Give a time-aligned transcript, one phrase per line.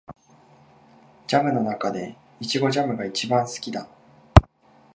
[1.27, 3.87] ジャムの中でイチゴジャムが一番好きだ